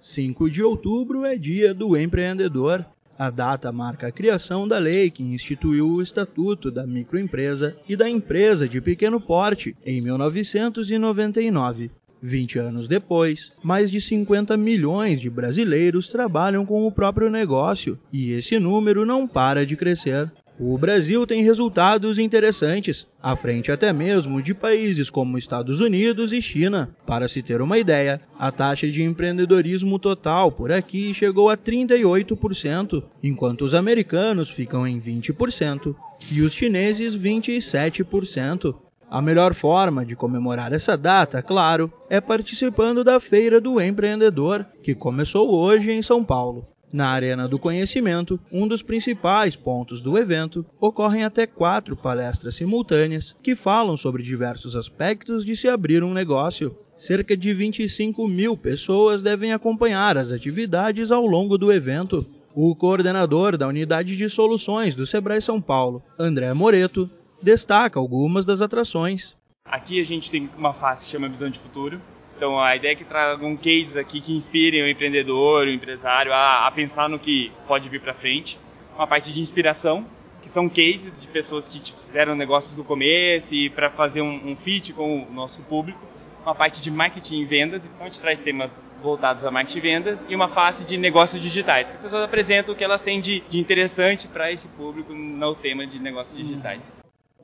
[0.00, 2.84] 5 de outubro é dia do empreendedor.
[3.18, 8.08] A data marca a criação da lei que instituiu o Estatuto da Microempresa e da
[8.08, 11.90] Empresa de Pequeno Porte em 1999.
[12.22, 18.32] 20 anos depois, mais de 50 milhões de brasileiros trabalham com o próprio negócio e
[18.32, 20.30] esse número não para de crescer.
[20.60, 26.42] O Brasil tem resultados interessantes, à frente até mesmo de países como Estados Unidos e
[26.42, 26.90] China.
[27.06, 33.04] Para se ter uma ideia, a taxa de empreendedorismo total por aqui chegou a 38%,
[33.22, 35.94] enquanto os americanos ficam em 20%
[36.32, 38.74] e os chineses 27%.
[39.08, 44.92] A melhor forma de comemorar essa data, claro, é participando da Feira do Empreendedor, que
[44.92, 46.66] começou hoje em São Paulo.
[46.90, 53.36] Na Arena do Conhecimento, um dos principais pontos do evento, ocorrem até quatro palestras simultâneas
[53.42, 56.74] que falam sobre diversos aspectos de se abrir um negócio.
[56.96, 62.24] Cerca de 25 mil pessoas devem acompanhar as atividades ao longo do evento.
[62.54, 67.08] O coordenador da Unidade de Soluções do Sebrae São Paulo, André Moreto,
[67.42, 69.36] destaca algumas das atrações.
[69.64, 72.00] Aqui a gente tem uma face que chama Visão de Futuro,
[72.38, 76.68] então a ideia é que tragam cases aqui que inspirem o empreendedor, o empresário a,
[76.68, 78.60] a pensar no que pode vir para frente.
[78.96, 80.06] Uma parte de inspiração,
[80.40, 84.54] que são cases de pessoas que fizeram negócios no começo e para fazer um, um
[84.54, 85.98] fit com o nosso público.
[86.44, 89.80] Uma parte de marketing e vendas, então a gente traz temas voltados a marketing e
[89.80, 91.92] vendas e uma face de negócios digitais.
[91.92, 95.84] As pessoas apresentam o que elas têm de, de interessante para esse público no tema
[95.84, 96.96] de negócios digitais.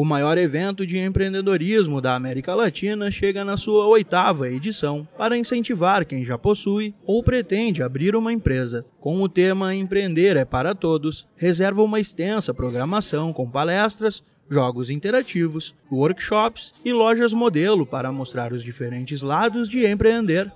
[0.00, 6.06] O maior evento de empreendedorismo da América Latina chega na sua oitava edição para incentivar
[6.06, 8.86] quem já possui ou pretende abrir uma empresa.
[9.00, 15.74] Com o tema Empreender é para Todos, reserva uma extensa programação com palestras, jogos interativos,
[15.90, 20.48] workshops e lojas modelo para mostrar os diferentes lados de empreender.